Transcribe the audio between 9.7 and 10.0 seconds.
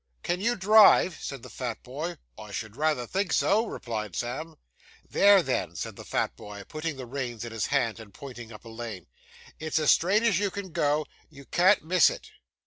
as